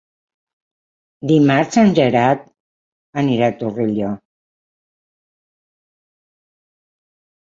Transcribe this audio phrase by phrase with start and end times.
[1.31, 2.47] Dimarts en Gerard
[3.23, 4.09] anirà a Torelló.